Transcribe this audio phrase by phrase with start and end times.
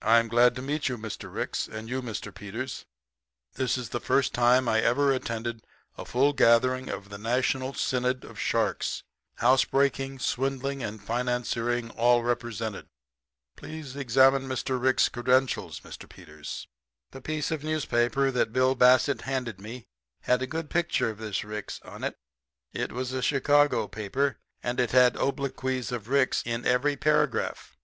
[0.00, 1.34] I'm glad to meet you, Mr.
[1.34, 2.32] Ricks you and Mr.
[2.32, 2.86] Peters.
[3.54, 5.66] This is the first time I ever attended
[5.98, 9.02] a full gathering of the National Synod of Sharks
[9.38, 12.86] housebreaking, swindling, and financiering all represented.
[13.56, 14.80] Please examine Mr.
[14.80, 16.08] Rick's credentials, Mr.
[16.08, 16.68] Peters.'
[17.10, 19.88] "The piece of newspaper that Bill Bassett handed me
[20.20, 22.14] had a good picture of this Ricks on it.
[22.72, 27.76] It was a Chicago paper, and it had obloquies of Ricks in every paragraph.